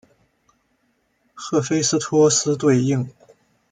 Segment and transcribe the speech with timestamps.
[1.35, 3.07] 赫菲斯托斯对应。